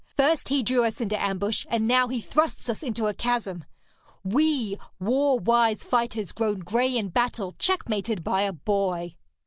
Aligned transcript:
First, 0.17 0.49
he 0.49 0.63
drew 0.63 0.83
us 0.83 0.99
into 0.99 1.21
ambush, 1.21 1.67
and 1.69 1.87
now 1.87 2.07
he 2.07 2.21
thrusts 2.21 2.69
us 2.71 2.81
into 2.81 3.05
a 3.05 3.13
chasm. 3.13 3.65
We 4.23 4.79
war 4.99 5.37
wise 5.37 5.83
fighters, 5.83 6.31
grown 6.31 6.61
grey 6.61 6.97
in 6.97 7.09
battle, 7.09 7.53
checkmated 7.59 8.23
by 8.23 8.41
a 8.41 8.51
boy!' 8.51 9.13